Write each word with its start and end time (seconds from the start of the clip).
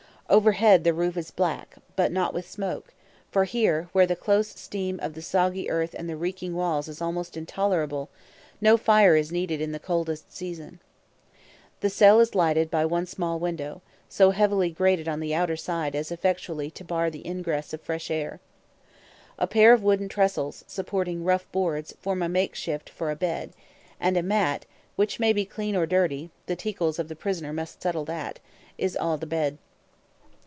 Overhead, 0.33 0.85
the 0.85 0.93
roof 0.93 1.17
is 1.17 1.29
black, 1.29 1.75
but 1.97 2.09
not 2.09 2.33
with 2.33 2.47
smoke; 2.49 2.93
for 3.29 3.43
here, 3.43 3.89
where 3.91 4.07
the 4.07 4.15
close 4.15 4.47
steam 4.47 4.97
of 5.01 5.13
the 5.13 5.21
soggy 5.21 5.69
earth 5.69 5.93
and 5.93 6.07
the 6.09 6.15
reeking 6.15 6.55
walls 6.55 6.87
is 6.87 7.01
almost 7.01 7.35
intolerable, 7.35 8.07
no 8.61 8.77
fire 8.77 9.17
is 9.17 9.29
needed 9.33 9.59
in 9.59 9.73
the 9.73 9.77
coldest 9.79 10.31
season. 10.33 10.79
The 11.81 11.89
cell 11.89 12.21
is 12.21 12.33
lighted 12.33 12.71
by 12.71 12.85
one 12.85 13.05
small 13.07 13.39
window, 13.39 13.81
so 14.07 14.31
heavily 14.31 14.69
grated 14.69 15.05
on 15.09 15.19
the 15.19 15.35
outer 15.35 15.57
side 15.57 15.97
as 15.97 16.13
effectually 16.13 16.71
to 16.71 16.85
bar 16.85 17.09
the 17.09 17.27
ingress 17.27 17.73
of 17.73 17.81
fresh 17.81 18.09
air. 18.09 18.39
A 19.37 19.47
pair 19.47 19.73
of 19.73 19.83
wooden 19.83 20.07
trestles, 20.07 20.63
supporting 20.65 21.25
rough 21.25 21.51
boards, 21.51 21.93
form 21.99 22.21
a 22.21 22.29
makeshift 22.29 22.89
for 22.89 23.11
a 23.11 23.17
bedstead, 23.17 23.51
and 23.99 24.15
a 24.15 24.23
mat 24.23 24.65
(which 24.95 25.19
may 25.19 25.33
be 25.33 25.43
clean 25.43 25.75
or 25.75 25.85
dirty, 25.85 26.31
the 26.45 26.55
ticals 26.55 26.99
of 26.99 27.09
the 27.09 27.17
prisoner 27.17 27.51
must 27.51 27.81
settle 27.81 28.05
that) 28.05 28.39
is 28.77 28.95
all 28.95 29.17
the 29.17 29.25
bed. 29.25 29.57